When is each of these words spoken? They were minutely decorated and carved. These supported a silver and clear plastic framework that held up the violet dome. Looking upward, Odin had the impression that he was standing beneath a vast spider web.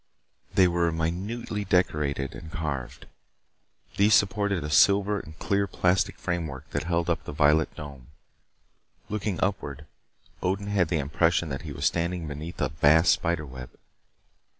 They 0.55 0.67
were 0.67 0.91
minutely 0.91 1.63
decorated 1.63 2.33
and 2.33 2.51
carved. 2.51 3.05
These 3.97 4.15
supported 4.15 4.63
a 4.63 4.69
silver 4.71 5.19
and 5.19 5.37
clear 5.37 5.67
plastic 5.67 6.17
framework 6.17 6.67
that 6.71 6.85
held 6.85 7.07
up 7.07 7.23
the 7.23 7.31
violet 7.31 7.75
dome. 7.75 8.07
Looking 9.09 9.39
upward, 9.43 9.85
Odin 10.41 10.69
had 10.69 10.87
the 10.87 10.97
impression 10.97 11.49
that 11.49 11.61
he 11.61 11.71
was 11.71 11.85
standing 11.85 12.27
beneath 12.27 12.59
a 12.59 12.69
vast 12.69 13.11
spider 13.11 13.45
web. 13.45 13.69